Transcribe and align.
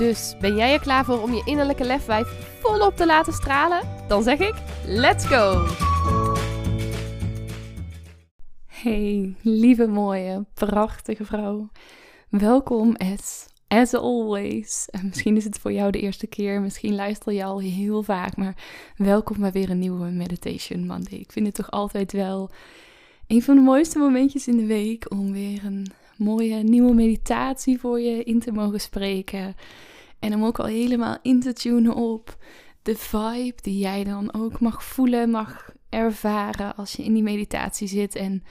Dus 0.00 0.34
ben 0.40 0.56
jij 0.56 0.72
er 0.72 0.80
klaar 0.80 1.04
voor 1.04 1.22
om 1.22 1.32
je 1.32 1.42
innerlijke 1.44 1.84
lefwijf 1.84 2.28
volop 2.60 2.96
te 2.96 3.06
laten 3.06 3.32
stralen? 3.32 3.80
Dan 4.08 4.22
zeg 4.22 4.38
ik: 4.38 4.54
let's 4.86 5.24
go! 5.26 5.66
Hey, 8.66 9.34
lieve 9.42 9.86
mooie, 9.86 10.46
prachtige 10.54 11.24
vrouw. 11.24 11.68
Welkom 12.28 12.96
as, 12.96 13.46
as 13.68 13.94
always. 13.94 14.88
En 14.90 15.06
misschien 15.06 15.36
is 15.36 15.44
het 15.44 15.58
voor 15.58 15.72
jou 15.72 15.90
de 15.90 16.00
eerste 16.00 16.26
keer, 16.26 16.60
misschien 16.60 16.94
luister 16.94 17.32
je 17.32 17.44
al 17.44 17.60
heel 17.60 18.02
vaak, 18.02 18.36
maar 18.36 18.56
welkom 18.96 19.40
bij 19.40 19.52
weer 19.52 19.70
een 19.70 19.78
nieuwe 19.78 20.10
Meditation 20.10 20.86
Monday. 20.86 21.18
Ik 21.18 21.32
vind 21.32 21.46
het 21.46 21.54
toch 21.54 21.70
altijd 21.70 22.12
wel 22.12 22.50
een 23.26 23.42
van 23.42 23.54
de 23.54 23.62
mooiste 23.62 23.98
momentjes 23.98 24.46
in 24.46 24.56
de 24.56 24.66
week 24.66 25.10
om 25.10 25.32
weer 25.32 25.64
een 25.64 25.86
mooie 26.20 26.56
nieuwe 26.56 26.94
meditatie 26.94 27.78
voor 27.78 28.00
je 28.00 28.24
in 28.24 28.40
te 28.40 28.52
mogen 28.52 28.80
spreken. 28.80 29.54
En 30.18 30.34
om 30.34 30.44
ook 30.44 30.58
al 30.58 30.66
helemaal 30.66 31.18
in 31.22 31.40
te 31.40 31.52
tunen 31.52 31.94
op 31.94 32.36
de 32.82 32.96
vibe 32.96 33.62
die 33.62 33.78
jij 33.78 34.04
dan 34.04 34.32
ook 34.32 34.60
mag 34.60 34.84
voelen, 34.84 35.30
mag 35.30 35.72
ervaren 35.88 36.76
als 36.76 36.92
je 36.92 37.04
in 37.04 37.14
die 37.14 37.22
meditatie 37.22 37.88
zit. 37.88 38.14
En 38.14 38.42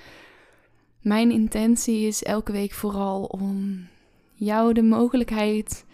mijn 1.02 1.32
intentie 1.32 2.08
is 2.08 2.24
elke 2.24 2.52
week 2.52 2.72
vooral 2.72 3.24
om 3.24 3.88
jou 4.34 4.74
de 4.74 4.84
mogelijkheid 4.84 5.86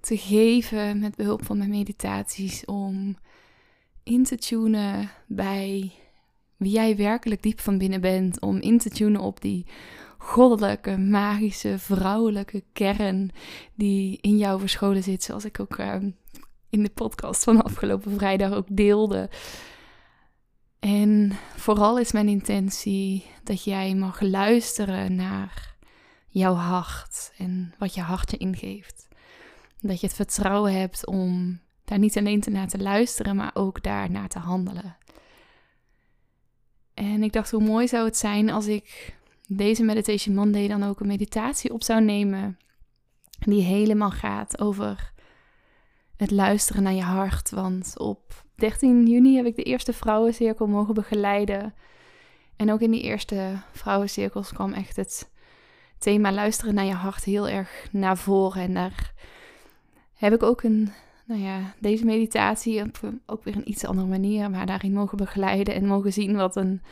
te 0.00 0.16
geven 0.16 1.00
met 1.00 1.16
behulp 1.16 1.44
van 1.44 1.58
mijn 1.58 1.70
meditaties 1.70 2.64
om 2.64 3.16
in 4.02 4.24
te 4.24 4.36
tunen 4.36 5.10
bij 5.26 5.92
wie 6.56 6.72
jij 6.72 6.96
werkelijk 6.96 7.42
diep 7.42 7.60
van 7.60 7.78
binnen 7.78 8.00
bent, 8.00 8.40
om 8.40 8.60
in 8.60 8.78
te 8.78 8.90
tunen 8.90 9.20
op 9.20 9.40
die 9.40 9.66
goddelijke, 10.22 10.98
magische, 10.98 11.78
vrouwelijke 11.78 12.64
kern 12.72 13.30
die 13.74 14.18
in 14.20 14.38
jou 14.38 14.60
verscholen 14.60 15.02
zit, 15.02 15.22
zoals 15.22 15.44
ik 15.44 15.60
ook 15.60 15.76
ehm, 15.78 16.10
in 16.68 16.82
de 16.82 16.90
podcast 16.90 17.44
van 17.44 17.62
afgelopen 17.62 18.12
vrijdag 18.12 18.52
ook 18.52 18.66
deelde. 18.70 19.30
En 20.78 21.32
vooral 21.56 21.98
is 21.98 22.12
mijn 22.12 22.28
intentie 22.28 23.26
dat 23.44 23.64
jij 23.64 23.94
mag 23.94 24.20
luisteren 24.20 25.14
naar 25.14 25.74
jouw 26.28 26.54
hart 26.54 27.32
en 27.38 27.74
wat 27.78 27.94
je 27.94 28.00
hart 28.00 28.30
je 28.30 28.36
ingeeft. 28.36 29.08
Dat 29.80 30.00
je 30.00 30.06
het 30.06 30.16
vertrouwen 30.16 30.72
hebt 30.72 31.06
om 31.06 31.60
daar 31.84 31.98
niet 31.98 32.18
alleen 32.18 32.42
naar 32.50 32.68
te 32.68 32.78
luisteren, 32.78 33.36
maar 33.36 33.50
ook 33.54 33.82
daar 33.82 34.10
naar 34.10 34.28
te 34.28 34.38
handelen. 34.38 34.96
En 36.94 37.22
ik 37.22 37.32
dacht, 37.32 37.50
hoe 37.50 37.62
mooi 37.62 37.88
zou 37.88 38.04
het 38.04 38.16
zijn 38.16 38.50
als 38.50 38.66
ik 38.66 39.18
deze 39.52 39.82
Meditation 39.82 40.34
Monday 40.34 40.68
dan 40.68 40.82
ook 40.82 41.00
een 41.00 41.06
meditatie 41.06 41.72
op 41.72 41.82
zou 41.82 42.02
nemen. 42.04 42.58
Die 43.38 43.62
helemaal 43.62 44.10
gaat 44.10 44.60
over 44.60 45.12
het 46.16 46.30
luisteren 46.30 46.82
naar 46.82 46.92
je 46.92 47.02
hart. 47.02 47.50
Want 47.50 47.98
op 47.98 48.44
13 48.54 49.06
juni 49.06 49.36
heb 49.36 49.46
ik 49.46 49.56
de 49.56 49.62
eerste 49.62 49.92
vrouwencirkel 49.92 50.66
mogen 50.66 50.94
begeleiden. 50.94 51.74
En 52.56 52.72
ook 52.72 52.80
in 52.80 52.90
die 52.90 53.02
eerste 53.02 53.62
vrouwencirkels 53.72 54.52
kwam 54.52 54.72
echt 54.72 54.96
het 54.96 55.30
thema 55.98 56.32
luisteren 56.32 56.74
naar 56.74 56.84
je 56.84 56.92
hart 56.92 57.24
heel 57.24 57.48
erg 57.48 57.88
naar 57.92 58.18
voren. 58.18 58.62
En 58.62 58.74
daar 58.74 59.12
heb 60.14 60.32
ik 60.32 60.42
ook 60.42 60.62
een, 60.62 60.92
nou 61.24 61.40
ja, 61.40 61.74
deze 61.78 62.04
meditatie 62.04 62.82
op 62.82 63.00
ook 63.26 63.44
weer 63.44 63.56
een 63.56 63.70
iets 63.70 63.84
andere 63.84 64.08
manier, 64.08 64.50
maar 64.50 64.66
daarin 64.66 64.92
mogen 64.92 65.16
begeleiden 65.16 65.74
en 65.74 65.86
mogen 65.86 66.12
zien 66.12 66.36
wat 66.36 66.56
een 66.56 66.82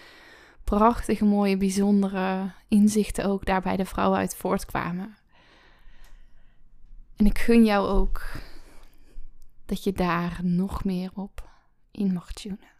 prachtige, 0.68 1.24
mooie, 1.24 1.56
bijzondere 1.56 2.52
inzichten 2.68 3.24
ook 3.24 3.44
daarbij 3.44 3.76
de 3.76 3.84
vrouwen 3.84 4.18
uit 4.18 4.36
voortkwamen. 4.36 5.16
En 7.16 7.26
ik 7.26 7.38
gun 7.38 7.64
jou 7.64 7.88
ook 7.88 8.22
dat 9.66 9.84
je 9.84 9.92
daar 9.92 10.40
nog 10.42 10.84
meer 10.84 11.10
op 11.14 11.48
in 11.90 12.12
mag 12.12 12.32
tunen. 12.32 12.72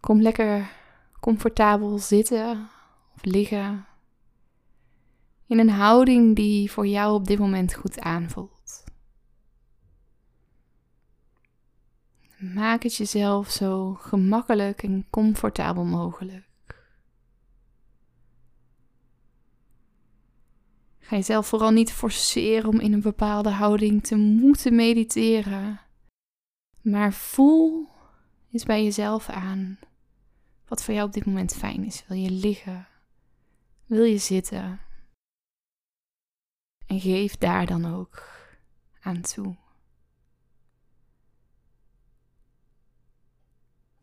Kom 0.00 0.20
lekker 0.20 0.70
comfortabel 1.20 1.98
zitten 1.98 2.68
of 3.14 3.24
liggen 3.24 3.86
in 5.46 5.58
een 5.58 5.70
houding 5.70 6.36
die 6.36 6.70
voor 6.70 6.86
jou 6.86 7.14
op 7.14 7.26
dit 7.26 7.38
moment 7.38 7.74
goed 7.74 8.00
aanvoelt. 8.00 8.55
Maak 12.38 12.82
het 12.82 12.96
jezelf 12.96 13.50
zo 13.50 13.94
gemakkelijk 13.94 14.82
en 14.82 15.06
comfortabel 15.10 15.84
mogelijk. 15.84 16.44
Ga 20.98 21.16
jezelf 21.16 21.46
vooral 21.46 21.70
niet 21.70 21.92
forceren 21.92 22.68
om 22.68 22.80
in 22.80 22.92
een 22.92 23.00
bepaalde 23.00 23.50
houding 23.50 24.04
te 24.04 24.16
moeten 24.16 24.74
mediteren. 24.74 25.80
Maar 26.80 27.12
voel 27.12 27.88
eens 28.52 28.64
bij 28.64 28.84
jezelf 28.84 29.28
aan 29.28 29.78
wat 30.68 30.84
voor 30.84 30.94
jou 30.94 31.06
op 31.06 31.12
dit 31.12 31.26
moment 31.26 31.54
fijn 31.54 31.84
is. 31.84 32.04
Wil 32.06 32.16
je 32.16 32.30
liggen? 32.30 32.88
Wil 33.86 34.04
je 34.04 34.18
zitten? 34.18 34.80
En 36.86 37.00
geef 37.00 37.36
daar 37.36 37.66
dan 37.66 37.94
ook 37.94 38.28
aan 39.00 39.20
toe. 39.20 39.56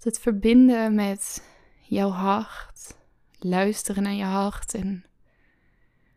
Het 0.03 0.19
verbinden 0.19 0.95
met 0.95 1.47
jouw 1.81 2.09
hart, 2.09 2.97
luisteren 3.39 4.03
naar 4.03 4.13
je 4.13 4.23
hart 4.23 4.73
en 4.73 5.05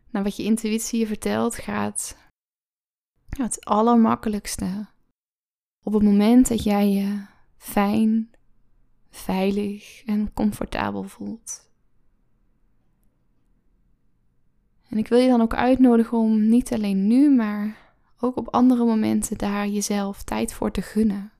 naar 0.09 0.23
wat 0.23 0.35
je 0.35 0.43
intuïtie 0.43 0.99
je 0.99 1.07
vertelt, 1.07 1.55
gaat 1.55 2.17
het 3.29 3.65
allermakkelijkste 3.65 4.87
op 5.83 5.93
het 5.93 6.03
moment 6.03 6.47
dat 6.47 6.63
jij 6.63 6.91
je 6.91 7.25
fijn, 7.57 8.31
veilig 9.09 10.03
en 10.05 10.33
comfortabel 10.33 11.03
voelt. 11.03 11.71
En 14.89 14.97
ik 14.97 15.07
wil 15.07 15.19
je 15.19 15.29
dan 15.29 15.41
ook 15.41 15.53
uitnodigen 15.53 16.17
om 16.17 16.49
niet 16.49 16.73
alleen 16.73 17.07
nu, 17.07 17.35
maar 17.35 17.77
ook 18.19 18.35
op 18.35 18.47
andere 18.47 18.85
momenten 18.85 19.37
daar 19.37 19.67
jezelf 19.67 20.23
tijd 20.23 20.53
voor 20.53 20.71
te 20.71 20.81
gunnen. 20.81 21.31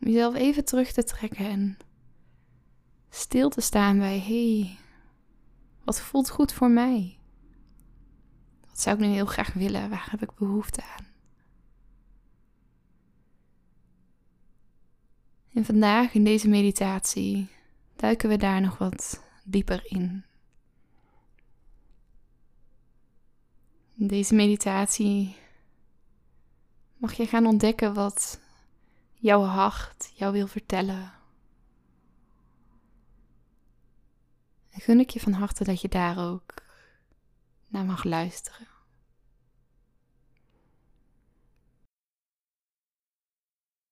Om 0.00 0.08
jezelf 0.08 0.34
even 0.34 0.64
terug 0.64 0.92
te 0.92 1.04
trekken 1.04 1.46
en 1.46 1.78
stil 3.10 3.48
te 3.48 3.60
staan 3.60 3.98
bij: 3.98 4.18
hé, 4.18 4.60
hey, 4.60 4.78
wat 5.84 6.00
voelt 6.00 6.30
goed 6.30 6.52
voor 6.52 6.70
mij? 6.70 7.18
Wat 8.68 8.80
zou 8.80 8.96
ik 8.96 9.02
nu 9.02 9.08
heel 9.12 9.26
graag 9.26 9.52
willen? 9.52 9.90
Waar 9.90 10.08
heb 10.10 10.22
ik 10.22 10.34
behoefte 10.34 10.82
aan? 10.82 11.06
En 15.52 15.64
vandaag 15.64 16.14
in 16.14 16.24
deze 16.24 16.48
meditatie 16.48 17.48
duiken 17.96 18.28
we 18.28 18.36
daar 18.36 18.60
nog 18.60 18.78
wat 18.78 19.22
dieper 19.44 19.82
in. 19.84 20.24
In 23.94 24.06
deze 24.06 24.34
meditatie 24.34 25.36
mag 26.96 27.12
je 27.12 27.26
gaan 27.26 27.46
ontdekken 27.46 27.94
wat 27.94 28.40
jouw 29.18 29.42
hart 29.42 30.12
jou 30.14 30.32
wil 30.32 30.46
vertellen. 30.46 31.12
En 34.70 34.80
gun 34.80 35.00
ik 35.00 35.10
je 35.10 35.20
van 35.20 35.32
harte 35.32 35.64
dat 35.64 35.80
je 35.80 35.88
daar 35.88 36.30
ook 36.30 36.54
naar 37.68 37.84
mag 37.84 38.04
luisteren. 38.04 38.66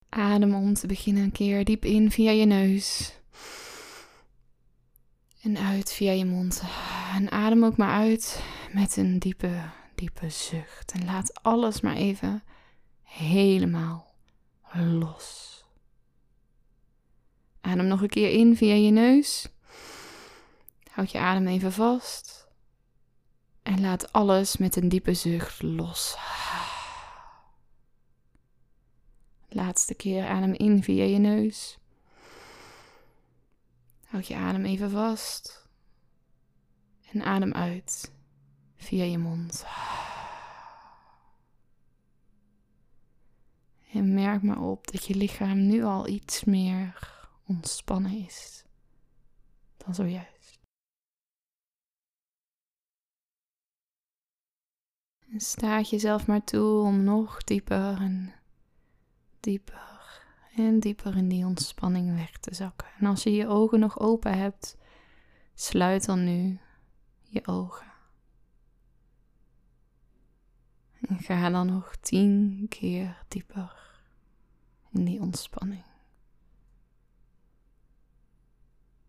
Adem 0.08 0.54
om 0.54 0.74
te 0.74 0.86
beginnen 0.86 1.22
een 1.22 1.32
keer 1.32 1.64
diep 1.64 1.84
in 1.84 2.10
via 2.10 2.30
je 2.30 2.44
neus. 2.44 3.18
En 5.40 5.58
uit 5.58 5.92
via 5.92 6.12
je 6.12 6.24
mond. 6.24 6.62
En 7.14 7.30
adem 7.30 7.64
ook 7.64 7.76
maar 7.76 7.92
uit 7.92 8.44
met 8.72 8.96
een 8.96 9.18
diepe, 9.18 9.70
diepe 9.94 10.30
zucht. 10.30 10.92
En 10.92 11.04
laat 11.04 11.42
alles 11.42 11.80
maar 11.80 11.96
even 11.96 12.42
helemaal 13.02 14.13
los. 14.82 15.64
Adem 17.60 17.86
nog 17.86 18.00
een 18.00 18.08
keer 18.08 18.30
in 18.30 18.56
via 18.56 18.74
je 18.74 18.90
neus. 18.90 19.48
Houd 20.90 21.10
je 21.10 21.18
adem 21.18 21.46
even 21.46 21.72
vast. 21.72 22.48
En 23.62 23.80
laat 23.80 24.12
alles 24.12 24.56
met 24.56 24.76
een 24.76 24.88
diepe 24.88 25.14
zucht 25.14 25.62
los. 25.62 26.16
Laatste 29.48 29.94
keer 29.94 30.26
adem 30.26 30.52
in 30.52 30.82
via 30.82 31.04
je 31.04 31.18
neus. 31.18 31.78
Houd 34.04 34.26
je 34.26 34.36
adem 34.36 34.64
even 34.64 34.90
vast. 34.90 35.68
En 37.12 37.22
adem 37.22 37.52
uit 37.52 38.12
via 38.76 39.04
je 39.04 39.18
mond. 39.18 39.64
En 43.92 44.10
merk 44.24 44.42
maar 44.42 44.60
op 44.60 44.90
dat 44.90 45.04
je 45.04 45.14
lichaam 45.14 45.66
nu 45.66 45.82
al 45.82 46.08
iets 46.08 46.44
meer 46.44 47.12
ontspannen 47.46 48.24
is 48.26 48.64
dan 49.76 49.94
zojuist. 49.94 50.60
En 55.32 55.40
staat 55.40 55.90
jezelf 55.90 56.26
maar 56.26 56.44
toe 56.44 56.82
om 56.82 57.04
nog 57.04 57.44
dieper 57.44 58.00
en 58.00 58.32
dieper 59.40 60.22
en 60.56 60.80
dieper 60.80 61.16
in 61.16 61.28
die 61.28 61.46
ontspanning 61.46 62.14
weg 62.14 62.38
te 62.38 62.54
zakken. 62.54 62.88
En 62.98 63.06
als 63.06 63.22
je 63.22 63.30
je 63.30 63.46
ogen 63.46 63.80
nog 63.80 63.98
open 63.98 64.38
hebt, 64.38 64.76
sluit 65.54 66.06
dan 66.06 66.24
nu 66.24 66.58
je 67.22 67.46
ogen. 67.46 67.92
En 71.00 71.18
ga 71.18 71.50
dan 71.50 71.66
nog 71.66 71.96
tien 71.96 72.66
keer 72.68 73.24
dieper 73.28 73.83
in 74.94 75.04
die 75.04 75.20
ontspanning. 75.20 75.84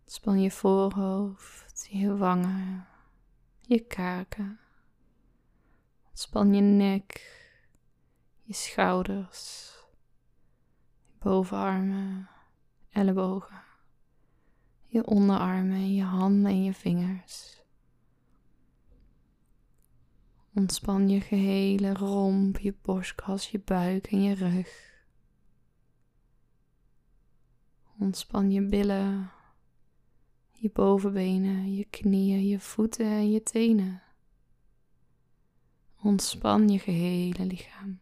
Span 0.06 0.42
je 0.42 0.52
voorhoofd, 0.52 1.88
je 1.90 2.16
wangen, 2.16 2.88
je 3.62 3.80
kaken. 3.80 4.60
Span 6.14 6.54
je 6.54 6.62
nek, 6.62 7.12
je 8.42 8.54
schouders, 8.54 9.74
je 11.06 11.14
bovenarmen, 11.20 12.30
ellebogen, 12.90 13.64
je 14.88 15.06
onderarmen, 15.06 15.94
je 15.94 16.04
handen 16.04 16.52
en 16.52 16.64
je 16.64 16.74
vingers. 16.74 17.64
Ontspan 20.54 21.10
je 21.10 21.22
gehele 21.22 21.94
romp, 21.94 22.58
je 22.58 22.74
borstkas, 22.82 23.52
je 23.52 23.60
buik 23.60 24.08
en 24.08 24.22
je 24.22 24.34
rug. 24.36 24.95
Ontspan 28.00 28.52
je 28.52 28.62
billen, 28.62 29.32
je 30.52 30.70
bovenbenen, 30.74 31.76
je 31.76 31.86
knieën, 31.90 32.48
je 32.48 32.60
voeten 32.60 33.06
en 33.06 33.32
je 33.32 33.44
tenen. 33.44 34.02
Ontspan 36.02 36.70
je 36.70 36.80
gehele 36.80 37.46
lichaam. 37.46 38.00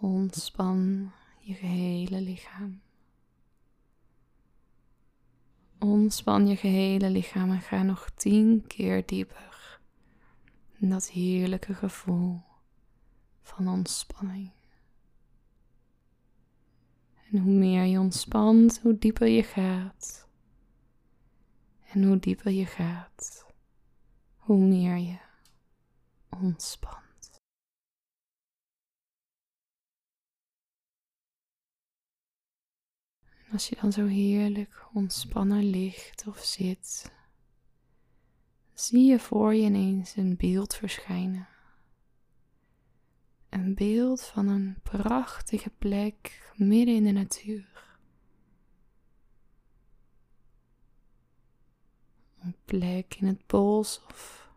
Ontspan 0.00 1.10
je 1.40 1.54
gehele 1.54 2.20
lichaam. 2.20 2.80
Ontspan 5.78 6.46
je 6.46 6.56
gehele 6.56 7.10
lichaam 7.10 7.50
en 7.50 7.60
ga 7.60 7.82
nog 7.82 8.10
tien 8.10 8.66
keer 8.66 9.06
dieper 9.06 9.80
in 10.80 10.88
dat 10.88 11.10
heerlijke 11.10 11.74
gevoel 11.74 12.42
van 13.42 13.68
ontspanning. 13.68 14.57
En 17.30 17.38
hoe 17.38 17.52
meer 17.52 17.84
je 17.84 17.98
ontspant, 17.98 18.80
hoe 18.80 18.98
dieper 18.98 19.26
je 19.28 19.42
gaat. 19.42 20.28
En 21.92 22.04
hoe 22.04 22.18
dieper 22.18 22.50
je 22.50 22.66
gaat, 22.66 23.46
hoe 24.36 24.58
meer 24.58 24.96
je 24.96 25.18
ontspant. 26.40 27.40
En 33.26 33.52
als 33.52 33.68
je 33.68 33.76
dan 33.80 33.92
zo 33.92 34.06
heerlijk 34.06 34.86
ontspannen 34.92 35.64
ligt 35.64 36.26
of 36.26 36.38
zit, 36.38 37.12
zie 38.74 39.06
je 39.06 39.18
voor 39.18 39.54
je 39.54 39.62
ineens 39.62 40.16
een 40.16 40.36
beeld 40.36 40.74
verschijnen. 40.74 41.57
Een 43.48 43.74
beeld 43.74 44.24
van 44.24 44.48
een 44.48 44.76
prachtige 44.82 45.70
plek 45.78 46.52
midden 46.56 46.94
in 46.94 47.04
de 47.04 47.12
natuur. 47.12 47.96
Een 52.38 52.56
plek 52.64 53.14
in 53.14 53.26
het 53.26 53.46
bos 53.46 54.02
of 54.06 54.48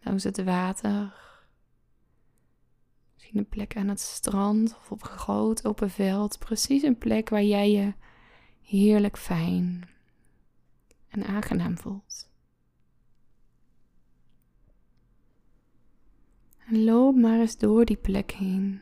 langs 0.00 0.24
het 0.24 0.44
water. 0.44 1.24
Misschien 3.14 3.38
een 3.38 3.48
plek 3.48 3.76
aan 3.76 3.88
het 3.88 4.00
strand 4.00 4.76
of 4.76 4.90
op 4.90 5.02
een 5.02 5.08
groot 5.08 5.64
open 5.64 5.90
veld. 5.90 6.38
Precies 6.38 6.82
een 6.82 6.98
plek 6.98 7.28
waar 7.28 7.42
jij 7.42 7.70
je 7.70 7.94
heerlijk 8.62 9.18
fijn 9.18 9.88
en 11.08 11.24
aangenaam 11.24 11.78
voelt. 11.78 12.25
En 16.66 16.84
loop 16.84 17.16
maar 17.16 17.40
eens 17.40 17.58
door 17.58 17.84
die 17.84 17.96
plek 17.96 18.30
heen. 18.30 18.80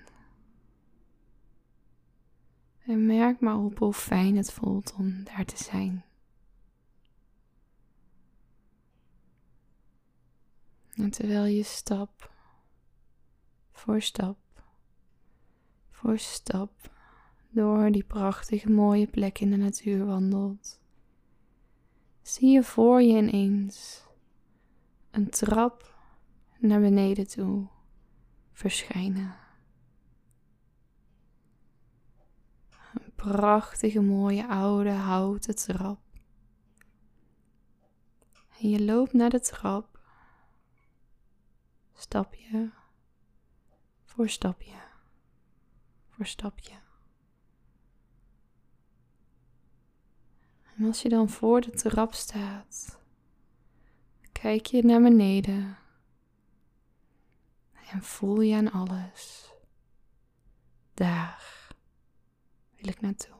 En 2.86 3.06
merk 3.06 3.40
maar 3.40 3.58
op 3.58 3.78
hoe 3.78 3.92
fijn 3.92 4.36
het 4.36 4.52
voelt 4.52 4.94
om 4.98 5.24
daar 5.24 5.44
te 5.44 5.64
zijn. 5.64 6.04
En 10.94 11.10
terwijl 11.10 11.44
je 11.44 11.62
stap 11.62 12.32
voor 13.72 14.02
stap 14.02 14.38
voor 15.90 16.18
stap 16.18 16.90
door 17.50 17.90
die 17.90 18.04
prachtige 18.04 18.70
mooie 18.70 19.06
plek 19.06 19.38
in 19.38 19.50
de 19.50 19.56
natuur 19.56 20.06
wandelt, 20.06 20.80
zie 22.22 22.50
je 22.50 22.62
voor 22.62 23.02
je 23.02 23.16
ineens 23.16 24.02
een 25.10 25.30
trap 25.30 25.94
naar 26.58 26.80
beneden 26.80 27.28
toe 27.28 27.66
verschijnen. 28.54 29.36
Een 32.94 33.12
prachtige 33.14 34.00
mooie 34.00 34.46
oude 34.48 34.90
houten 34.90 35.54
trap. 35.54 36.00
En 38.60 38.68
je 38.70 38.84
loopt 38.84 39.12
naar 39.12 39.30
de 39.30 39.40
trap, 39.40 40.00
stapje 41.92 42.72
voor 44.04 44.28
stapje 44.28 44.84
voor 46.14 46.26
stapje. 46.26 46.72
En 50.76 50.84
als 50.84 51.02
je 51.02 51.08
dan 51.08 51.28
voor 51.28 51.60
de 51.60 51.70
trap 51.70 52.14
staat, 52.14 52.98
kijk 54.32 54.66
je 54.66 54.84
naar 54.84 55.02
beneden 55.02 55.76
en 57.94 58.02
voel 58.02 58.40
je 58.40 58.54
aan 58.54 58.72
alles. 58.72 59.52
Daar 60.94 61.72
wil 62.76 62.88
ik 62.88 63.00
naartoe. 63.00 63.34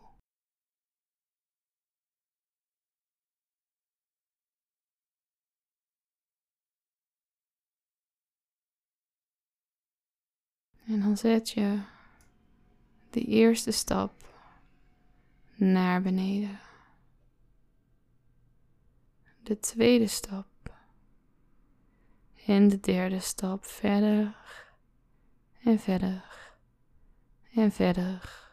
En 10.87 11.00
dan 11.00 11.16
zet 11.16 11.50
je 11.50 11.82
de 13.11 13.25
eerste 13.25 13.70
stap 13.70 14.12
naar 15.54 16.02
beneden. 16.02 16.61
De 19.42 19.58
tweede 19.58 20.06
stap. 20.06 20.53
En 22.46 22.68
de 22.68 22.80
derde 22.80 23.20
stap 23.20 23.64
verder 23.64 24.36
en 25.62 25.78
verder 25.78 26.52
en 27.54 27.72
verder 27.72 28.48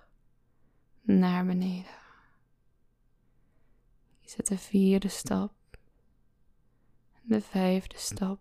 naar 1.02 1.46
beneden. 1.46 2.00
Je 4.20 4.30
zet 4.30 4.48
de 4.48 4.58
vierde 4.58 5.08
stap, 5.08 5.54
de 7.22 7.42
vijfde 7.42 7.98
stap. 7.98 8.40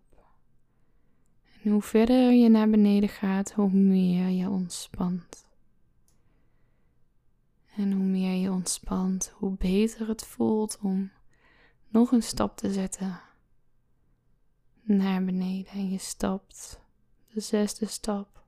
En 1.62 1.70
hoe 1.70 1.82
verder 1.82 2.32
je 2.32 2.48
naar 2.48 2.70
beneden 2.70 3.08
gaat, 3.08 3.52
hoe 3.52 3.70
meer 3.70 4.28
je 4.28 4.48
ontspant. 4.48 5.46
En 7.76 7.92
hoe 7.92 8.04
meer 8.04 8.40
je 8.40 8.50
ontspant, 8.50 9.32
hoe 9.34 9.56
beter 9.56 10.08
het 10.08 10.24
voelt 10.24 10.78
om 10.80 11.10
nog 11.88 12.12
een 12.12 12.22
stap 12.22 12.56
te 12.56 12.72
zetten 12.72 13.20
naar 14.82 15.24
beneden. 15.24 15.72
En 15.72 15.90
je 15.90 15.98
stapt 15.98 16.80
de 17.32 17.40
zesde 17.40 17.86
stap, 17.86 18.42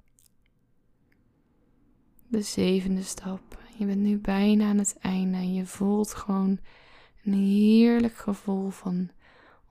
de 2.28 2.42
zevende 2.42 3.02
stap. 3.02 3.60
Je 3.78 3.86
bent 3.86 4.00
nu 4.00 4.18
bijna 4.18 4.68
aan 4.68 4.78
het 4.78 4.96
einde 4.98 5.36
en 5.36 5.54
je 5.54 5.66
voelt 5.66 6.14
gewoon 6.14 6.60
een 7.24 7.32
heerlijk 7.32 8.16
gevoel 8.16 8.70
van 8.70 9.10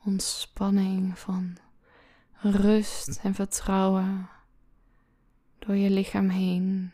ontspanning, 0.06 1.20
van 1.20 1.58
rust 2.42 3.20
en 3.24 3.34
vertrouwen. 3.34 4.30
door 5.60 5.76
je 5.76 5.90
lichaam 5.90 6.30
heen. 6.30 6.92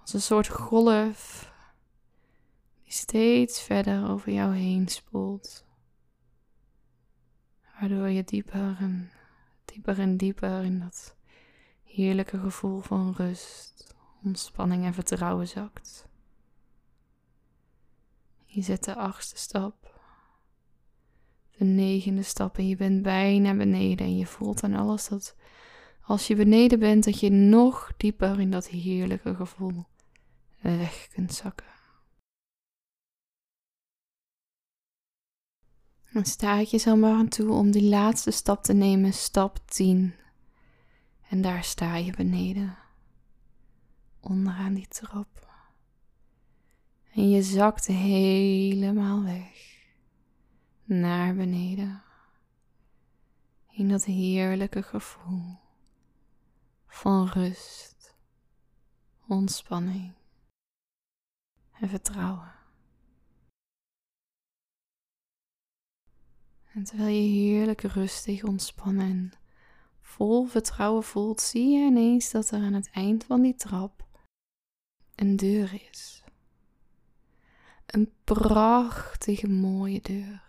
Als 0.00 0.12
een 0.12 0.22
soort 0.22 0.48
golf 0.48 1.52
die 2.82 2.92
steeds 2.92 3.62
verder 3.62 4.08
over 4.10 4.32
jou 4.32 4.54
heen 4.54 4.88
spoelt. 4.88 5.64
Waardoor 7.80 8.08
je 8.08 8.24
dieper 8.24 8.76
en 8.78 9.10
dieper 9.64 9.98
en 9.98 10.16
dieper 10.16 10.64
in 10.64 10.78
dat 10.78 11.16
heerlijke 11.84 12.38
gevoel 12.38 12.80
van 12.80 13.14
rust, 13.16 13.94
ontspanning 14.24 14.84
en 14.84 14.94
vertrouwen 14.94 15.48
zakt. 15.48 16.08
Je 18.44 18.62
zet 18.62 18.84
de 18.84 18.94
achtste 18.94 19.38
stap, 19.38 20.00
de 21.56 21.64
negende 21.64 22.22
stap 22.22 22.58
en 22.58 22.68
je 22.68 22.76
bent 22.76 23.02
bijna 23.02 23.54
beneden 23.54 24.06
en 24.06 24.16
je 24.16 24.26
voelt 24.26 24.62
aan 24.62 24.74
alles 24.74 25.08
dat 25.08 25.36
als 26.00 26.26
je 26.26 26.36
beneden 26.36 26.78
bent, 26.78 27.04
dat 27.04 27.20
je 27.20 27.30
nog 27.30 27.92
dieper 27.96 28.40
in 28.40 28.50
dat 28.50 28.68
heerlijke 28.68 29.34
gevoel 29.34 29.84
weg 30.60 31.08
kunt 31.08 31.34
zakken. 31.34 31.79
Dan 36.12 36.24
sta 36.24 36.58
ik 36.58 36.66
je 36.66 36.94
maar 36.94 37.12
aan 37.12 37.28
toe 37.28 37.52
om 37.52 37.70
die 37.70 37.88
laatste 37.88 38.30
stap 38.30 38.62
te 38.62 38.72
nemen, 38.72 39.12
stap 39.12 39.58
10. 39.64 40.14
En 41.28 41.42
daar 41.42 41.64
sta 41.64 41.96
je 41.96 42.12
beneden, 42.12 42.78
onderaan 44.20 44.74
die 44.74 44.88
trap. 44.88 45.48
En 47.12 47.30
je 47.30 47.42
zakt 47.42 47.86
helemaal 47.86 49.22
weg 49.22 49.78
naar 50.84 51.34
beneden. 51.34 52.02
In 53.70 53.88
dat 53.88 54.04
heerlijke 54.04 54.82
gevoel 54.82 55.58
van 56.86 57.26
rust, 57.26 58.14
ontspanning 59.26 60.12
en 61.80 61.88
vertrouwen. 61.88 62.59
En 66.72 66.84
terwijl 66.84 67.14
je 67.14 67.28
heerlijk 67.28 67.80
rustig 67.80 68.44
ontspannen 68.44 69.10
en 69.10 69.32
vol 70.00 70.46
vertrouwen 70.46 71.02
voelt, 71.02 71.40
zie 71.40 71.70
je 71.70 71.86
ineens 71.86 72.30
dat 72.30 72.50
er 72.50 72.60
aan 72.62 72.72
het 72.72 72.90
eind 72.90 73.24
van 73.24 73.42
die 73.42 73.54
trap 73.54 74.06
een 75.14 75.36
deur 75.36 75.88
is. 75.90 76.24
Een 77.86 78.12
prachtige 78.24 79.48
mooie 79.48 80.00
deur. 80.02 80.48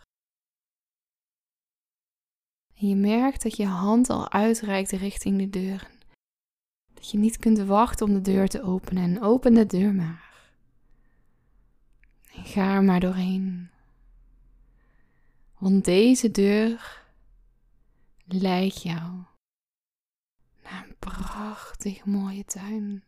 En 2.73 2.87
je 2.87 2.95
merkt 2.95 3.43
dat 3.43 3.57
je 3.57 3.65
hand 3.65 4.09
al 4.09 4.31
uitreikt 4.31 4.91
richting 4.91 5.37
de 5.37 5.49
deur. 5.49 5.89
Dat 6.93 7.11
je 7.11 7.17
niet 7.17 7.37
kunt 7.37 7.59
wachten 7.59 8.05
om 8.07 8.13
de 8.13 8.21
deur 8.21 8.47
te 8.47 8.61
openen 8.61 9.03
en 9.03 9.21
open 9.21 9.53
de 9.53 9.65
deur 9.65 9.93
maar. 9.93 10.51
En 12.33 12.45
ga 12.45 12.73
er 12.73 12.83
maar 12.83 12.99
doorheen. 12.99 13.69
Want 15.62 15.86
deze 15.86 16.32
deur 16.32 17.03
leidt 18.25 18.82
jou 18.82 19.24
naar 20.63 20.86
een 20.88 20.96
prachtig 21.00 22.06
mooie 22.06 22.46
tuin. 22.46 23.03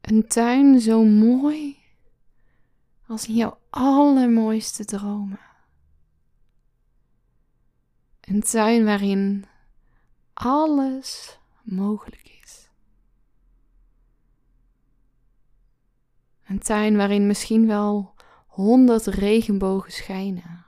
Een 0.00 0.28
tuin 0.28 0.80
zo 0.80 1.04
mooi 1.04 1.76
als 3.06 3.28
in 3.28 3.34
jouw 3.34 3.58
allermooiste 3.70 4.84
dromen. 4.84 5.40
Een 8.20 8.40
tuin 8.40 8.84
waarin 8.84 9.44
alles 10.32 11.38
mogelijk 11.62 12.40
is. 12.42 12.68
Een 16.44 16.58
tuin 16.58 16.96
waarin 16.96 17.26
misschien 17.26 17.66
wel 17.66 18.13
honderd 18.54 19.06
regenbogen 19.06 19.92
schijnen. 19.92 20.64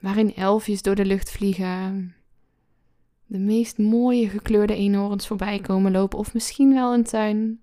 Waarin 0.00 0.34
elfjes 0.34 0.82
door 0.82 0.94
de 0.94 1.04
lucht 1.04 1.30
vliegen. 1.30 2.16
De 3.26 3.38
meest 3.38 3.78
mooie 3.78 4.28
gekleurde 4.28 4.74
eenhoorns 4.74 5.26
voorbij 5.26 5.60
komen 5.60 5.92
lopen. 5.92 6.18
Of 6.18 6.34
misschien 6.34 6.74
wel 6.74 6.94
een 6.94 7.04
tuin 7.04 7.62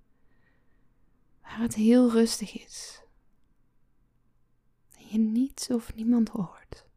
waar 1.42 1.60
het 1.60 1.76
heel 1.76 2.12
rustig 2.12 2.64
is. 2.64 3.02
En 4.98 5.06
je 5.10 5.18
niets 5.18 5.70
of 5.70 5.96
niemand 5.96 6.30
hoort. 6.30 6.88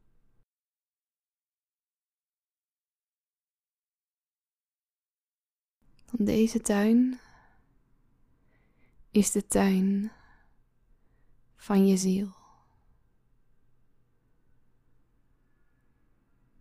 Dan 6.05 6.25
deze 6.25 6.61
tuin 6.61 7.19
is 9.11 9.31
de 9.31 9.47
tuin 9.47 10.11
van 11.57 11.87
je 11.87 11.97
ziel. 11.97 12.35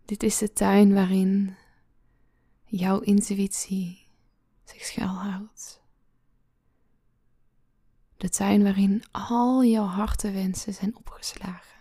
Dit 0.04 0.22
is 0.22 0.38
de 0.38 0.52
tuin 0.52 0.94
waarin 0.94 1.56
jouw 2.64 3.00
intuïtie 3.00 4.06
zich 4.64 4.84
schuilhoudt. 4.84 5.82
De 8.16 8.28
tuin 8.28 8.62
waarin 8.62 9.04
al 9.10 9.64
jouw 9.64 9.84
hartenwensen 9.84 10.74
zijn 10.74 10.96
opgeslagen. 10.96 11.76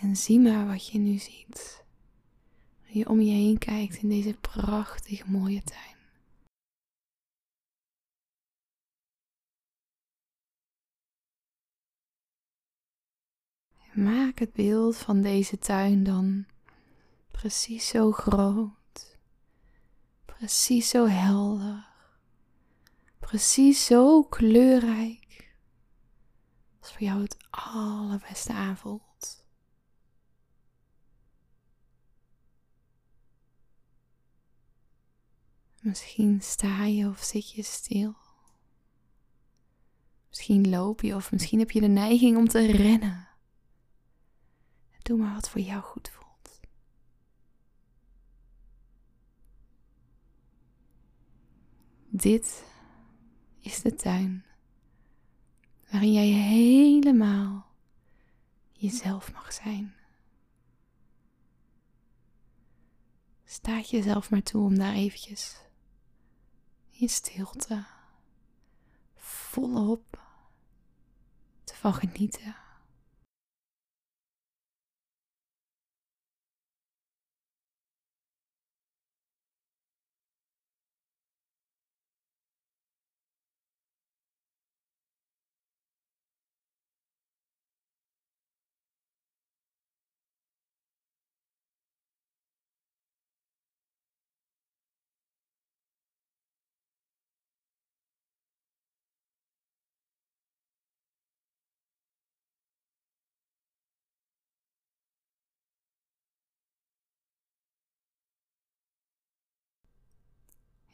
En 0.00 0.16
zie 0.16 0.40
maar 0.40 0.66
wat 0.66 0.86
je 0.86 0.98
nu 0.98 1.18
ziet. 1.18 1.84
Je 2.82 3.08
om 3.08 3.20
je 3.20 3.32
heen 3.32 3.58
kijkt 3.58 3.96
in 3.96 4.08
deze 4.08 4.34
prachtig 4.34 5.26
mooie 5.26 5.62
tuin. 5.62 5.91
Maak 13.92 14.38
het 14.38 14.52
beeld 14.52 14.96
van 14.96 15.20
deze 15.20 15.58
tuin 15.58 16.04
dan 16.04 16.46
precies 17.30 17.88
zo 17.88 18.12
groot, 18.12 19.18
precies 20.24 20.88
zo 20.88 21.06
helder, 21.06 21.88
precies 23.18 23.84
zo 23.84 24.22
kleurrijk 24.22 25.54
als 26.80 26.92
voor 26.92 27.02
jou 27.02 27.22
het 27.22 27.36
allerbeste 27.50 28.52
aanvoelt. 28.52 29.46
Misschien 35.80 36.40
sta 36.42 36.84
je 36.84 37.08
of 37.08 37.22
zit 37.22 37.50
je 37.50 37.62
stil. 37.62 38.14
Misschien 40.28 40.70
loop 40.70 41.00
je 41.00 41.14
of 41.14 41.32
misschien 41.32 41.58
heb 41.58 41.70
je 41.70 41.80
de 41.80 41.88
neiging 41.88 42.36
om 42.36 42.48
te 42.48 42.66
rennen. 42.66 43.31
Doe 45.02 45.18
maar 45.18 45.34
wat 45.34 45.48
voor 45.48 45.60
jou 45.60 45.82
goed 45.82 46.08
voelt. 46.08 46.60
Dit 52.08 52.64
is 53.60 53.82
de 53.82 53.94
tuin 53.94 54.44
waarin 55.90 56.12
jij 56.12 56.26
helemaal 56.26 57.66
jezelf 58.72 59.32
mag 59.32 59.52
zijn. 59.52 59.94
Staat 63.44 63.90
jezelf 63.90 64.30
maar 64.30 64.42
toe 64.42 64.64
om 64.64 64.78
daar 64.78 64.94
eventjes 64.94 65.56
in 66.90 67.08
stilte 67.08 67.86
volop 69.16 70.20
te 71.64 71.74
van 71.74 71.94
genieten. 71.94 72.61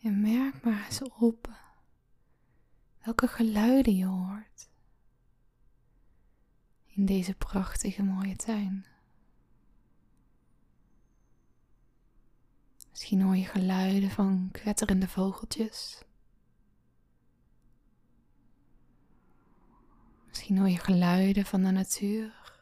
En 0.02 0.20
merk 0.20 0.64
maar 0.64 0.84
eens 0.84 1.02
op 1.02 1.50
welke 3.04 3.26
geluiden 3.26 3.96
je 3.96 4.06
hoort. 4.06 4.68
in 6.98 7.06
deze 7.06 7.34
prachtige 7.34 8.02
mooie 8.02 8.36
tuin. 8.36 8.86
Misschien 12.90 13.22
hoor 13.22 13.36
je 13.36 13.44
geluiden 13.44 14.10
van 14.10 14.48
kwetterende 14.52 15.08
vogeltjes. 15.08 16.02
Misschien 20.26 20.58
hoor 20.58 20.68
je 20.68 20.78
geluiden 20.78 21.44
van 21.44 21.62
de 21.62 21.70
natuur. 21.70 22.56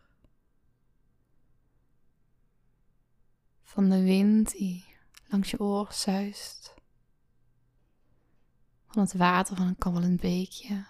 Van 3.62 3.90
de 3.90 4.02
wind 4.02 4.50
die 4.50 4.84
langs 5.28 5.50
je 5.50 5.60
oor 5.60 5.92
zuist. 5.92 6.74
Van 8.96 9.04
het 9.04 9.14
water 9.14 9.56
van 9.56 9.66
een 9.66 9.78
kabbelend 9.78 10.20
beekje. 10.20 10.84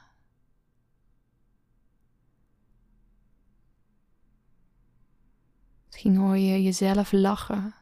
Misschien 5.87 6.17
hoor 6.17 6.37
je 6.37 6.63
jezelf 6.63 7.13
lachen. 7.13 7.75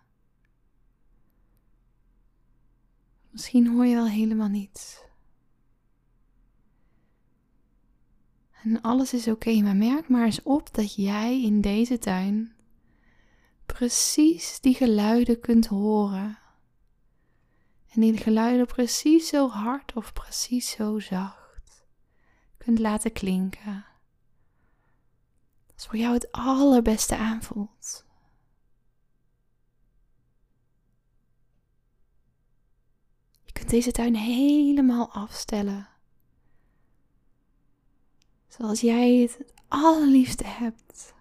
Misschien 3.30 3.68
hoor 3.68 3.86
je 3.86 3.94
wel 3.94 4.08
helemaal 4.08 4.48
niets. 4.48 5.02
En 8.62 8.80
alles 8.80 9.12
is 9.12 9.28
oké, 9.28 9.60
maar 9.60 9.76
merk 9.76 10.08
maar 10.08 10.24
eens 10.24 10.42
op 10.42 10.74
dat 10.74 10.94
jij 10.94 11.42
in 11.42 11.60
deze 11.60 11.98
tuin 11.98 12.54
precies 13.66 14.60
die 14.60 14.74
geluiden 14.74 15.40
kunt 15.40 15.66
horen. 15.66 16.38
En 17.94 18.00
die 18.00 18.16
geluiden 18.16 18.66
precies 18.66 19.28
zo 19.28 19.48
hard 19.48 19.92
of 19.92 20.12
precies 20.12 20.70
zo 20.70 20.98
zacht 20.98 21.84
kunt 22.56 22.78
laten 22.78 23.12
klinken. 23.12 23.84
Als 25.74 25.86
voor 25.86 25.96
jou 25.96 26.14
het 26.14 26.32
allerbeste 26.32 27.16
aanvoelt. 27.16 28.06
Je 33.44 33.52
kunt 33.52 33.70
deze 33.70 33.92
tuin 33.92 34.14
helemaal 34.14 35.10
afstellen 35.10 35.88
zoals 38.48 38.80
jij 38.80 39.16
het 39.16 39.38
het 39.38 39.52
allerliefste 39.68 40.46
hebt. 40.46 41.14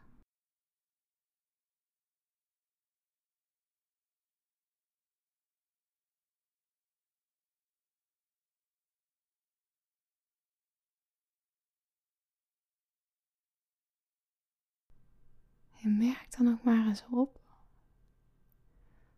En 15.84 15.98
merk 15.98 16.38
dan 16.38 16.48
ook 16.48 16.64
maar 16.64 16.88
eens 16.88 17.04
op 17.12 17.40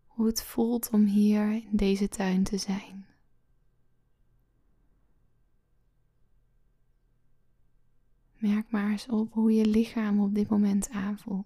hoe 0.06 0.26
het 0.26 0.44
voelt 0.44 0.90
om 0.90 1.06
hier 1.06 1.52
in 1.52 1.76
deze 1.76 2.08
tuin 2.08 2.44
te 2.44 2.58
zijn. 2.58 3.08
Merk 8.38 8.72
maar 8.72 8.92
eens 8.92 9.08
op 9.08 9.34
hoe 9.34 9.52
je 9.52 9.66
lichaam 9.66 10.20
op 10.20 10.36
dit 10.36 10.50
moment 10.50 10.90
aanvoelt. 10.90 11.46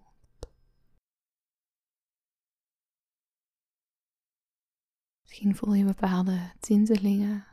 Misschien 5.21 5.55
voel 5.55 5.73
je 5.73 5.85
bepaalde 5.85 6.51
tintelingen. 6.59 7.45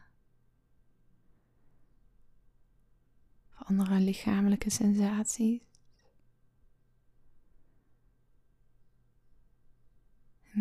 Of 3.51 3.63
andere 3.67 4.01
lichamelijke 4.01 4.71
sensaties. 4.71 5.76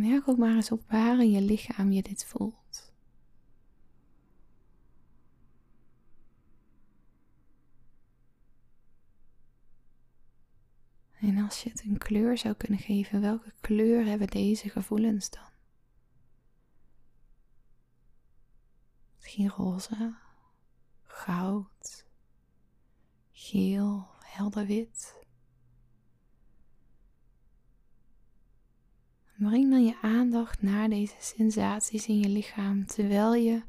Merk 0.07 0.27
ook 0.27 0.37
maar 0.37 0.55
eens 0.55 0.71
op 0.71 0.83
waar 0.89 1.19
in 1.19 1.31
je 1.31 1.41
lichaam 1.41 1.91
je 1.91 2.01
dit 2.01 2.25
voelt. 2.25 2.93
En 11.19 11.37
als 11.37 11.63
je 11.63 11.69
het 11.69 11.83
een 11.83 11.97
kleur 11.97 12.37
zou 12.37 12.53
kunnen 12.53 12.79
geven, 12.79 13.21
welke 13.21 13.53
kleur 13.61 14.05
hebben 14.05 14.27
deze 14.27 14.69
gevoelens 14.69 15.29
dan? 15.29 15.49
Misschien 19.15 19.49
roze, 19.49 20.15
goud, 21.03 22.05
geel, 23.31 24.07
helder 24.23 24.65
wit. 24.65 25.24
Breng 29.37 29.69
dan 29.69 29.85
je 29.85 29.97
aandacht 30.01 30.61
naar 30.61 30.89
deze 30.89 31.15
sensaties 31.19 32.07
in 32.07 32.19
je 32.19 32.29
lichaam 32.29 32.85
terwijl 32.85 33.33
je 33.33 33.63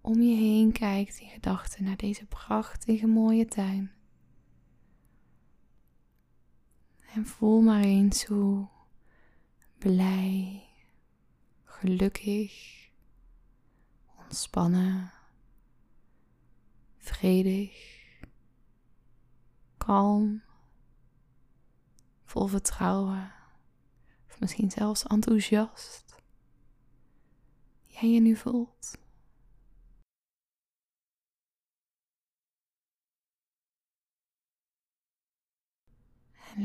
om 0.00 0.22
je 0.22 0.36
heen 0.36 0.72
kijkt 0.72 1.20
in 1.20 1.28
gedachten 1.28 1.84
naar 1.84 1.96
deze 1.96 2.26
prachtige 2.26 3.06
mooie 3.06 3.46
tuin. 3.46 3.92
En 7.14 7.26
voel 7.26 7.60
maar 7.60 7.82
eens 7.82 8.24
hoe 8.24 8.68
blij, 9.78 10.68
gelukkig, 11.64 12.76
ontspannen, 14.16 15.12
vredig, 16.96 18.00
kalm, 19.76 20.42
vol 22.24 22.46
vertrouwen, 22.46 23.37
misschien 24.40 24.70
zelfs 24.70 25.02
enthousiast 25.02 26.14
jij 27.82 28.10
je 28.10 28.20
nu 28.20 28.36
voelt. 28.36 28.98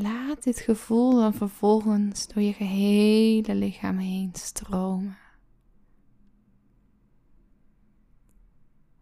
laat 0.02 0.44
dit 0.44 0.60
gevoel 0.60 1.16
dan 1.16 1.34
vervolgens 1.34 2.28
door 2.28 2.44
je 2.44 2.54
gehele 2.54 3.56
lichaam 3.56 3.98
heen 3.98 4.30
stromen. 4.34 5.18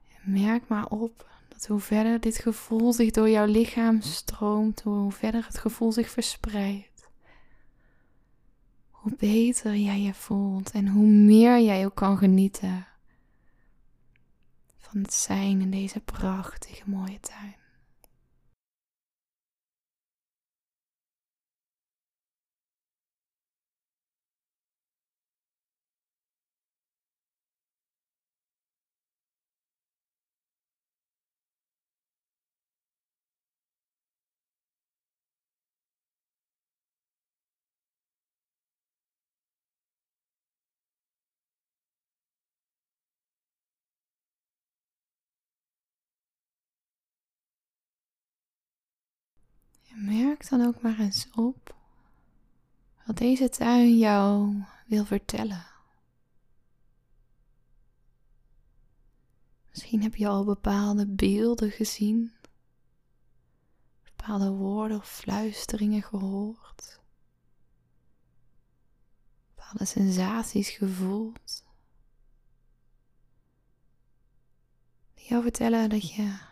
En 0.07 0.31
merk 0.31 0.67
maar 0.67 0.85
op 0.85 1.29
dat 1.49 1.67
hoe 1.67 1.79
verder 1.79 2.19
dit 2.19 2.37
gevoel 2.37 2.93
zich 2.93 3.11
door 3.11 3.29
jouw 3.29 3.45
lichaam 3.45 4.01
stroomt, 4.01 4.81
hoe 4.81 5.11
verder 5.11 5.45
het 5.45 5.57
gevoel 5.57 5.91
zich 5.91 6.09
verspreidt, 6.09 6.90
hoe 9.01 9.15
beter 9.17 9.75
jij 9.75 10.01
je 10.01 10.13
voelt 10.13 10.71
en 10.71 10.87
hoe 10.87 11.07
meer 11.07 11.59
jij 11.61 11.85
ook 11.85 11.95
kan 11.95 12.17
genieten 12.17 12.87
van 14.77 15.01
het 15.01 15.13
zijn 15.13 15.61
in 15.61 15.71
deze 15.71 15.99
prachtige 15.99 16.89
mooie 16.89 17.19
tuin. 17.19 17.55
Merk 49.95 50.49
dan 50.49 50.65
ook 50.65 50.81
maar 50.81 50.99
eens 50.99 51.27
op 51.35 51.75
wat 53.05 53.17
deze 53.17 53.49
tuin 53.49 53.97
jou 53.97 54.55
wil 54.85 55.05
vertellen. 55.05 55.65
Misschien 59.69 60.01
heb 60.01 60.15
je 60.15 60.27
al 60.27 60.45
bepaalde 60.45 61.07
beelden 61.07 61.71
gezien, 61.71 62.33
bepaalde 64.03 64.49
woorden 64.49 64.97
of 64.97 65.09
fluisteringen 65.09 66.01
gehoord, 66.01 66.99
bepaalde 69.55 69.85
sensaties 69.85 70.69
gevoeld, 70.69 71.65
die 75.13 75.27
jou 75.27 75.41
vertellen 75.41 75.89
dat 75.89 76.13
je 76.13 76.49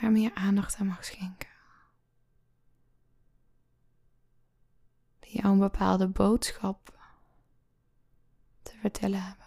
daar 0.00 0.10
meer 0.10 0.34
aandacht 0.34 0.76
aan 0.76 0.86
mag 0.86 1.04
schenken. 1.04 1.48
Die 5.20 5.40
jou 5.40 5.52
een 5.52 5.58
bepaalde 5.58 6.08
boodschap 6.08 6.98
te 8.62 8.72
vertellen 8.80 9.22
hebben. 9.22 9.46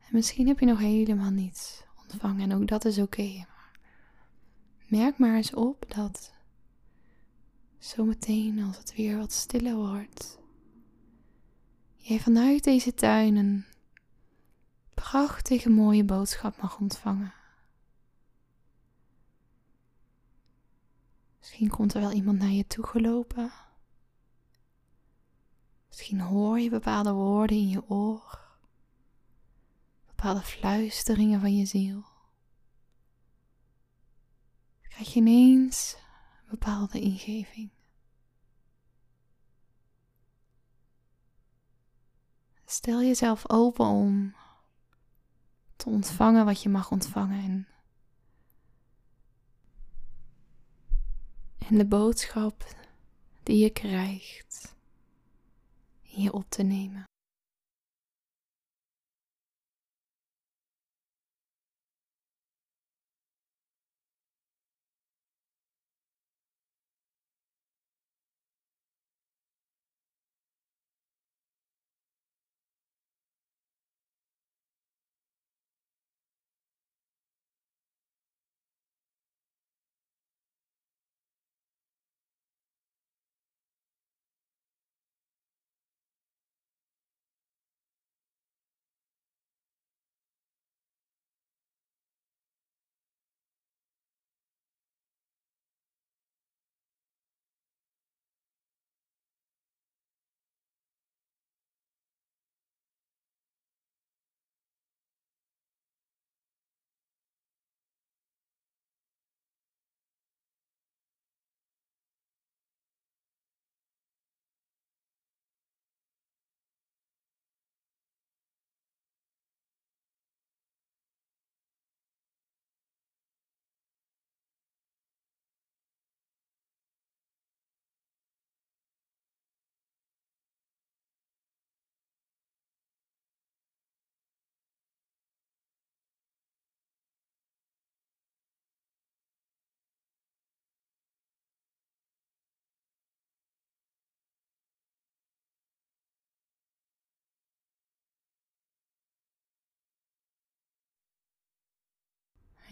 En 0.00 0.08
misschien 0.12 0.46
heb 0.46 0.58
je 0.58 0.66
nog 0.66 0.78
helemaal 0.78 1.30
niets 1.30 1.84
ontvangen. 2.02 2.50
En 2.50 2.56
ook 2.56 2.68
dat 2.68 2.84
is 2.84 2.98
oké. 2.98 3.46
Merk 4.86 5.18
maar 5.18 5.36
eens 5.36 5.54
op 5.54 5.84
dat 5.94 6.32
zometeen, 7.78 8.62
als 8.62 8.76
het 8.76 8.94
weer 8.94 9.16
wat 9.16 9.32
stiller 9.32 9.76
wordt, 9.76 10.38
jij 11.96 12.18
vanuit 12.18 12.64
deze 12.64 12.94
tuin 12.94 13.36
een 13.36 13.64
prachtige 15.02 15.70
mooie 15.70 16.04
boodschap 16.04 16.60
mag 16.60 16.78
ontvangen. 16.78 17.34
Misschien 21.38 21.68
komt 21.68 21.94
er 21.94 22.00
wel 22.00 22.12
iemand 22.12 22.38
naar 22.38 22.50
je 22.50 22.66
toe 22.66 22.86
gelopen. 22.86 23.52
Misschien 25.88 26.20
hoor 26.20 26.58
je 26.58 26.70
bepaalde 26.70 27.12
woorden 27.12 27.56
in 27.56 27.68
je 27.68 27.88
oor, 27.88 28.40
bepaalde 30.06 30.40
fluisteringen 30.40 31.40
van 31.40 31.56
je 31.56 31.64
ziel. 31.64 32.04
Krijg 34.82 35.12
je 35.12 35.20
ineens 35.20 35.96
een 36.42 36.50
bepaalde 36.50 37.00
ingeving. 37.00 37.70
Stel 42.64 43.02
jezelf 43.02 43.50
open 43.50 43.86
om 43.86 44.34
te 45.82 45.88
ontvangen 45.88 46.44
wat 46.44 46.62
je 46.62 46.68
mag 46.68 46.90
ontvangen 46.90 47.42
en, 47.44 47.68
en 51.68 51.78
de 51.78 51.86
boodschap 51.86 52.76
die 53.42 53.62
je 53.62 53.70
krijgt 53.70 54.74
je 56.02 56.32
op 56.32 56.44
te 56.48 56.62
nemen. 56.62 57.04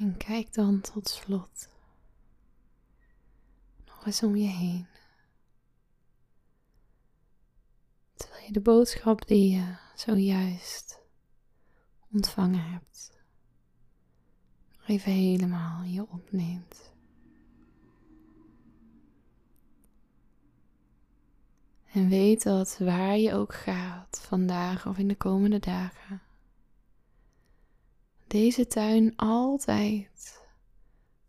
En 0.00 0.16
kijk 0.16 0.54
dan 0.54 0.80
tot 0.80 1.08
slot 1.08 1.68
nog 3.86 4.06
eens 4.06 4.22
om 4.22 4.36
je 4.36 4.48
heen. 4.48 4.86
Terwijl 8.14 8.44
je 8.46 8.52
de 8.52 8.60
boodschap 8.60 9.26
die 9.26 9.50
je 9.56 9.76
zojuist 9.94 11.00
ontvangen 12.12 12.64
hebt, 12.64 13.22
nog 14.76 14.88
even 14.88 15.12
helemaal 15.12 15.82
je 15.82 16.08
opneemt. 16.08 16.92
En 21.92 22.08
weet 22.08 22.42
dat 22.42 22.78
waar 22.78 23.16
je 23.16 23.34
ook 23.34 23.54
gaat, 23.54 24.20
vandaag 24.20 24.86
of 24.86 24.98
in 24.98 25.08
de 25.08 25.16
komende 25.16 25.58
dagen, 25.58 26.22
deze 28.30 28.66
tuin 28.66 29.16
altijd 29.16 30.42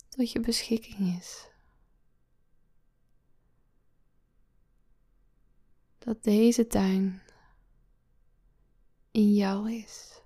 tot 0.09 0.31
je 0.31 0.39
beschikking 0.39 1.17
is. 1.17 1.47
Dat 5.97 6.23
deze 6.23 6.67
tuin 6.67 7.21
in 9.11 9.33
jou 9.33 9.71
is. 9.71 10.21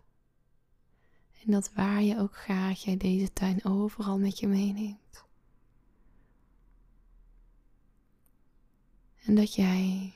En 1.43 1.51
dat 1.51 1.73
waar 1.73 2.01
je 2.01 2.19
ook 2.19 2.35
gaat, 2.35 2.81
jij 2.81 2.97
deze 2.97 3.33
tuin 3.33 3.65
overal 3.65 4.19
met 4.19 4.39
je 4.39 4.47
meeneemt. 4.47 5.25
En 9.25 9.35
dat 9.35 9.55
jij 9.55 10.13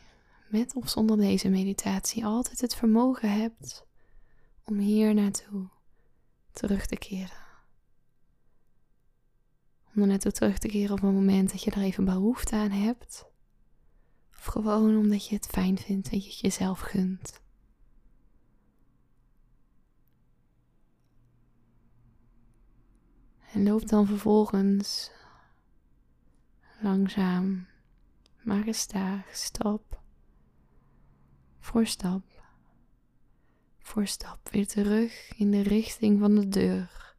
met 0.49 0.75
of 0.75 0.89
zonder 0.89 1.17
deze 1.17 1.49
meditatie 1.49 2.25
altijd 2.25 2.61
het 2.61 2.75
vermogen 2.75 3.31
hebt 3.31 3.85
om 4.63 4.77
hier 4.77 5.13
naartoe 5.13 5.69
terug 6.59 6.85
te 6.85 6.97
keren. 6.97 7.47
Om 9.95 10.01
er 10.01 10.07
naartoe 10.07 10.31
terug 10.31 10.57
te 10.57 10.67
keren 10.67 10.91
op 10.91 11.01
het 11.01 11.11
moment 11.11 11.51
dat 11.51 11.63
je 11.63 11.71
er 11.71 11.81
even 11.81 12.05
behoefte 12.05 12.55
aan 12.55 12.71
hebt. 12.71 13.25
Of 14.37 14.45
gewoon 14.45 14.97
omdat 14.97 15.27
je 15.27 15.35
het 15.35 15.45
fijn 15.45 15.77
vindt 15.77 16.11
dat 16.11 16.23
je 16.23 16.29
het 16.29 16.39
jezelf 16.39 16.79
gunt. 16.79 17.41
En 23.53 23.63
loop 23.63 23.87
dan 23.87 24.07
vervolgens 24.07 25.11
langzaam, 26.81 27.67
maar 28.43 28.63
gestaag, 28.63 29.35
stap 29.35 30.01
voor 31.59 31.85
stap 31.85 32.28
voor 33.89 34.07
stap 34.07 34.49
weer 34.49 34.67
terug 34.67 35.37
in 35.37 35.51
de 35.51 35.61
richting 35.61 36.19
van 36.19 36.35
de 36.35 36.47
deur 36.47 37.15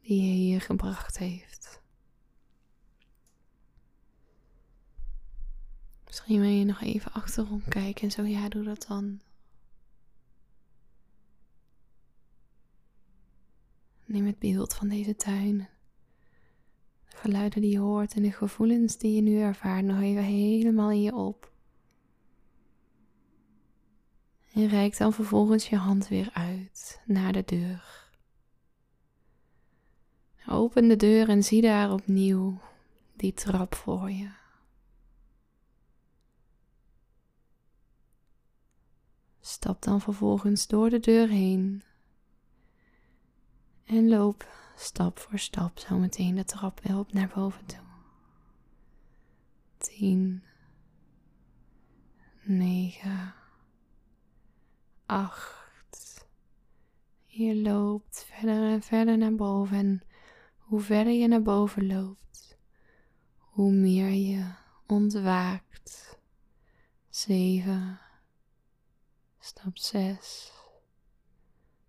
die 0.00 0.22
je 0.22 0.32
hier 0.32 0.60
gebracht 0.60 1.18
heeft. 1.18 1.82
Misschien 6.06 6.40
wil 6.40 6.50
je 6.50 6.64
nog 6.64 6.80
even 6.80 7.12
achterom 7.12 7.62
kijken 7.68 8.02
en 8.02 8.10
zo, 8.10 8.22
ja, 8.22 8.48
doe 8.48 8.64
dat 8.64 8.84
dan. 8.88 9.20
Neem 14.04 14.26
het 14.26 14.38
beeld 14.38 14.74
van 14.74 14.88
deze 14.88 15.16
tuin. 15.16 15.68
De 17.08 17.16
geluiden 17.16 17.60
die 17.60 17.70
je 17.70 17.78
hoort 17.78 18.14
en 18.14 18.22
de 18.22 18.32
gevoelens 18.32 18.98
die 18.98 19.14
je 19.14 19.20
nu 19.20 19.40
ervaart 19.40 19.84
nog 19.84 20.00
even 20.00 20.24
helemaal 20.24 20.90
in 20.90 21.02
je 21.02 21.14
op. 21.14 21.51
En 24.54 24.68
reik 24.68 24.96
dan 24.96 25.12
vervolgens 25.12 25.68
je 25.68 25.76
hand 25.76 26.08
weer 26.08 26.30
uit 26.32 27.00
naar 27.06 27.32
de 27.32 27.42
deur. 27.44 28.10
Open 30.48 30.88
de 30.88 30.96
deur 30.96 31.28
en 31.28 31.42
zie 31.42 31.62
daar 31.62 31.92
opnieuw 31.92 32.60
die 33.16 33.32
trap 33.32 33.74
voor 33.74 34.10
je. 34.10 34.30
Stap 39.40 39.82
dan 39.82 40.00
vervolgens 40.00 40.66
door 40.66 40.90
de 40.90 41.00
deur 41.00 41.28
heen 41.28 41.82
en 43.84 44.08
loop 44.08 44.48
stap 44.76 45.18
voor 45.18 45.38
stap 45.38 45.78
zo 45.78 45.98
meteen 45.98 46.34
de 46.34 46.44
trap 46.44 46.80
weer 46.80 46.98
op 46.98 47.12
naar 47.12 47.30
boven 47.34 47.66
toe. 47.66 47.78
10, 49.78 50.42
9, 52.42 53.34
acht, 55.12 56.26
Je 57.24 57.56
loopt 57.56 58.24
verder 58.24 58.70
en 58.70 58.82
verder 58.82 59.18
naar 59.18 59.34
boven. 59.34 59.76
En 59.76 60.02
hoe 60.56 60.80
verder 60.80 61.12
je 61.12 61.28
naar 61.28 61.42
boven 61.42 61.86
loopt, 61.86 62.58
hoe 63.36 63.72
meer 63.72 64.10
je 64.10 64.54
ontwaakt. 64.86 66.18
Zeven. 67.08 68.00
Stap 69.38 69.78
zes. 69.78 70.52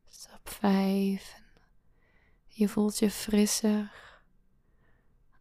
Stap 0.07 0.49
vijf. 0.49 1.41
Je 2.47 2.69
voelt 2.69 2.99
je 2.99 3.11
frisser, 3.11 3.91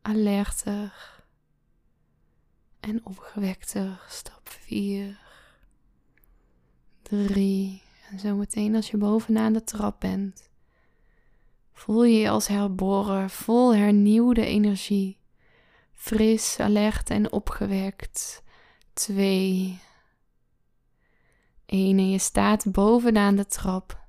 alerter 0.02 1.22
en 2.80 3.06
opgewekter. 3.06 4.04
Stap 4.08 4.48
vier. 4.48 5.21
Drie. 7.12 7.82
En 8.10 8.18
zometeen 8.18 8.74
als 8.74 8.90
je 8.90 8.96
bovenaan 8.96 9.52
de 9.52 9.64
trap 9.64 10.00
bent, 10.00 10.50
voel 11.72 12.04
je 12.04 12.18
je 12.18 12.28
als 12.28 12.46
herboren, 12.46 13.30
vol 13.30 13.74
hernieuwde 13.74 14.46
energie. 14.46 15.18
Fris, 15.92 16.58
alert 16.60 17.10
en 17.10 17.32
opgewekt. 17.32 18.42
Twee. 18.92 19.80
Eén 21.66 21.98
en 21.98 22.10
je 22.10 22.18
staat 22.18 22.72
bovenaan 22.72 23.36
de 23.36 23.46
trap. 23.46 24.00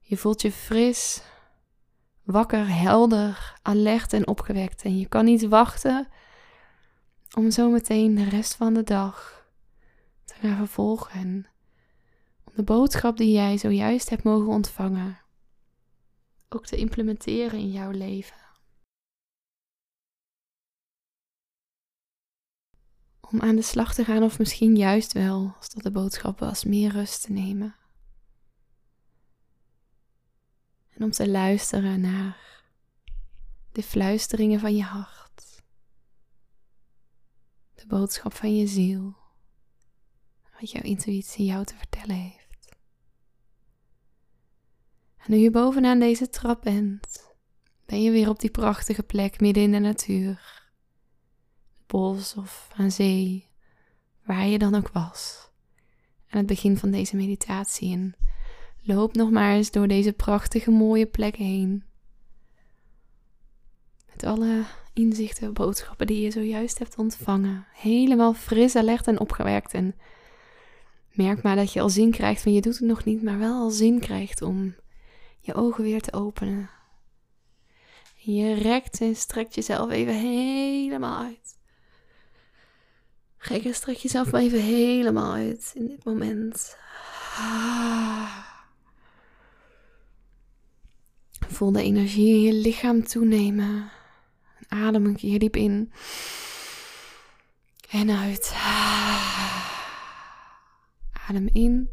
Je 0.00 0.16
voelt 0.16 0.42
je 0.42 0.52
fris, 0.52 1.22
wakker, 2.22 2.68
helder, 2.68 3.58
alert 3.62 4.12
en 4.12 4.26
opgewekt. 4.26 4.82
En 4.82 4.98
je 4.98 5.08
kan 5.08 5.24
niet 5.24 5.48
wachten 5.48 6.08
om 7.34 7.50
zometeen 7.50 8.14
de 8.14 8.24
rest 8.24 8.54
van 8.54 8.74
de 8.74 8.82
dag 8.82 9.46
te 10.24 10.34
gaan 10.40 10.56
vervolgen 10.56 11.46
de 12.56 12.62
boodschap 12.62 13.16
die 13.16 13.32
jij 13.32 13.58
zojuist 13.58 14.10
hebt 14.10 14.22
mogen 14.22 14.48
ontvangen 14.48 15.20
ook 16.48 16.66
te 16.66 16.76
implementeren 16.76 17.58
in 17.58 17.70
jouw 17.70 17.90
leven. 17.90 18.36
Om 23.20 23.40
aan 23.40 23.56
de 23.56 23.62
slag 23.62 23.94
te 23.94 24.04
gaan, 24.04 24.22
of 24.22 24.38
misschien 24.38 24.76
juist 24.76 25.12
wel, 25.12 25.54
als 25.56 25.68
dat 25.68 25.82
de 25.82 25.90
boodschap 25.90 26.38
was, 26.38 26.64
meer 26.64 26.90
rust 26.90 27.22
te 27.22 27.32
nemen. 27.32 27.76
En 30.88 31.04
om 31.04 31.10
te 31.10 31.28
luisteren 31.28 32.00
naar 32.00 32.62
de 33.72 33.82
fluisteringen 33.82 34.60
van 34.60 34.76
je 34.76 34.82
hart, 34.82 35.62
de 37.74 37.86
boodschap 37.86 38.34
van 38.34 38.56
je 38.56 38.66
ziel, 38.66 39.16
wat 40.60 40.70
jouw 40.70 40.82
intuïtie 40.82 41.46
jou 41.46 41.64
te 41.64 41.76
vertellen 41.76 42.16
heeft. 42.16 42.35
Nu 45.26 45.36
je 45.36 45.50
bovenaan 45.50 45.98
deze 45.98 46.28
trap 46.28 46.62
bent, 46.62 47.34
ben 47.86 48.02
je 48.02 48.10
weer 48.10 48.28
op 48.28 48.40
die 48.40 48.50
prachtige 48.50 49.02
plek 49.02 49.40
midden 49.40 49.62
in 49.62 49.72
de 49.72 49.78
natuur. 49.78 50.64
Bos 51.86 52.34
of 52.34 52.68
aan 52.76 52.90
zee, 52.90 53.48
waar 54.24 54.46
je 54.46 54.58
dan 54.58 54.74
ook 54.74 54.88
was. 54.88 55.50
Aan 56.28 56.38
het 56.38 56.46
begin 56.46 56.76
van 56.76 56.90
deze 56.90 57.16
meditatie. 57.16 57.92
En 57.92 58.14
loop 58.82 59.14
nog 59.14 59.30
maar 59.30 59.54
eens 59.54 59.70
door 59.70 59.88
deze 59.88 60.12
prachtige 60.12 60.70
mooie 60.70 61.06
plek 61.06 61.36
heen. 61.36 61.84
Met 64.12 64.24
alle 64.24 64.64
inzichten, 64.92 65.52
boodschappen 65.52 66.06
die 66.06 66.20
je 66.20 66.30
zojuist 66.30 66.78
hebt 66.78 66.98
ontvangen. 66.98 67.66
Helemaal 67.72 68.34
fris, 68.34 68.76
alert 68.76 69.06
en 69.06 69.20
opgewerkt. 69.20 69.74
En 69.74 69.94
merk 71.12 71.42
maar 71.42 71.56
dat 71.56 71.72
je 71.72 71.80
al 71.80 71.90
zin 71.90 72.10
krijgt 72.10 72.42
van 72.42 72.52
je 72.52 72.60
doet 72.60 72.78
het 72.78 72.88
nog 72.88 73.04
niet, 73.04 73.22
maar 73.22 73.38
wel 73.38 73.54
al 73.54 73.70
zin 73.70 74.00
krijgt 74.00 74.42
om 74.42 74.74
je 75.46 75.54
ogen 75.54 75.84
weer 75.84 76.00
te 76.00 76.12
openen. 76.12 76.70
Je 78.16 78.54
rekt 78.54 79.00
en 79.00 79.16
strekt 79.16 79.54
jezelf 79.54 79.90
even 79.90 80.14
helemaal 80.14 81.24
uit. 81.24 81.58
Gek 83.36 83.64
en 83.64 83.74
strek 83.74 83.96
jezelf 83.96 84.30
maar 84.30 84.40
even 84.40 84.60
helemaal 84.60 85.32
uit 85.32 85.72
in 85.74 85.86
dit 85.86 86.04
moment. 86.04 86.76
Voel 91.48 91.72
de 91.72 91.82
energie 91.82 92.34
in 92.34 92.40
je 92.40 92.52
lichaam 92.52 93.04
toenemen. 93.04 93.90
Adem 94.68 95.06
een 95.06 95.16
keer 95.16 95.38
diep 95.38 95.56
in. 95.56 95.92
En 97.90 98.10
uit. 98.10 98.52
Adem 101.28 101.48
in. 101.52 101.90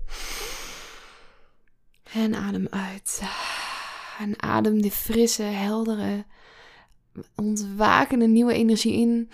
En 2.14 2.36
adem 2.36 2.68
uit. 2.70 3.22
En 4.20 4.42
adem 4.42 4.82
de 4.82 4.92
frisse, 4.92 5.44
heldere, 5.44 6.26
ontwakende 7.36 8.28
nieuwe 8.28 8.54
energie 8.54 8.94
in. 8.94 9.30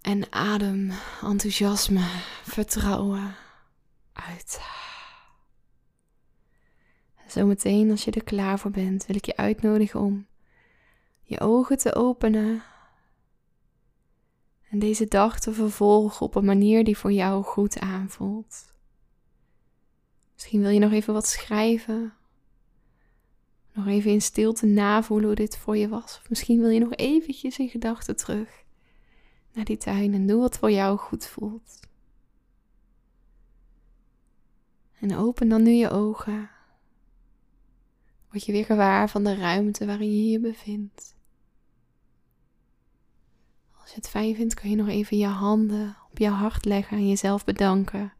En 0.00 0.32
adem 0.32 0.92
enthousiasme, 1.22 2.08
vertrouwen 2.42 3.34
uit. 4.12 4.60
Zometeen, 7.26 7.90
als 7.90 8.04
je 8.04 8.10
er 8.10 8.24
klaar 8.24 8.58
voor 8.58 8.70
bent, 8.70 9.06
wil 9.06 9.16
ik 9.16 9.24
je 9.24 9.36
uitnodigen 9.36 10.00
om 10.00 10.26
je 11.22 11.40
ogen 11.40 11.78
te 11.78 11.94
openen. 11.94 12.62
En 14.70 14.78
deze 14.78 15.06
dag 15.06 15.40
te 15.40 15.52
vervolgen 15.52 16.26
op 16.26 16.34
een 16.34 16.44
manier 16.44 16.84
die 16.84 16.98
voor 16.98 17.12
jou 17.12 17.44
goed 17.44 17.78
aanvoelt. 17.80 18.74
Misschien 20.34 20.60
wil 20.60 20.70
je 20.70 20.78
nog 20.78 20.92
even 20.92 21.14
wat 21.14 21.26
schrijven. 21.26 22.12
Nog 23.76 23.86
even 23.86 24.10
in 24.10 24.22
stilte 24.22 24.66
navoelen 24.66 25.26
hoe 25.26 25.34
dit 25.34 25.56
voor 25.56 25.76
je 25.76 25.88
was. 25.88 26.18
Of 26.22 26.28
misschien 26.28 26.60
wil 26.60 26.68
je 26.68 26.80
nog 26.80 26.94
eventjes 26.94 27.58
in 27.58 27.68
gedachten 27.68 28.16
terug 28.16 28.64
naar 29.52 29.64
die 29.64 29.76
tuin 29.76 30.14
en 30.14 30.26
doe 30.26 30.40
wat 30.40 30.58
voor 30.58 30.70
jou 30.70 30.98
goed 30.98 31.26
voelt. 31.26 31.80
En 35.00 35.16
open 35.16 35.48
dan 35.48 35.62
nu 35.62 35.70
je 35.70 35.90
ogen. 35.90 36.50
Word 38.30 38.44
je 38.44 38.52
weer 38.52 38.64
gewaar 38.64 39.10
van 39.10 39.24
de 39.24 39.34
ruimte 39.34 39.86
waarin 39.86 40.16
je 40.16 40.30
je 40.30 40.40
bevindt. 40.40 41.14
Als 43.80 43.90
je 43.90 43.96
het 43.96 44.08
fijn 44.08 44.34
vindt, 44.34 44.54
kun 44.54 44.70
je 44.70 44.76
nog 44.76 44.88
even 44.88 45.16
je 45.16 45.26
handen 45.26 45.96
op 46.10 46.18
je 46.18 46.28
hart 46.28 46.64
leggen 46.64 46.96
en 46.96 47.08
jezelf 47.08 47.44
bedanken 47.44 48.12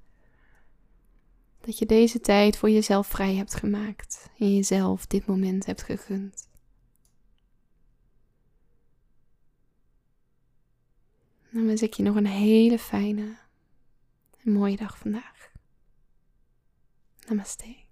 dat 1.66 1.78
je 1.78 1.86
deze 1.86 2.20
tijd 2.20 2.56
voor 2.56 2.70
jezelf 2.70 3.06
vrij 3.06 3.34
hebt 3.34 3.54
gemaakt 3.54 4.30
en 4.38 4.54
jezelf 4.54 5.06
dit 5.06 5.26
moment 5.26 5.66
hebt 5.66 5.82
gegund. 5.82 6.48
Dan 11.50 11.66
wens 11.66 11.82
ik 11.82 11.94
je 11.94 12.02
nog 12.02 12.16
een 12.16 12.26
hele 12.26 12.78
fijne 12.78 13.38
en 14.44 14.52
mooie 14.52 14.76
dag 14.76 14.98
vandaag. 14.98 15.50
Namaste. 17.28 17.85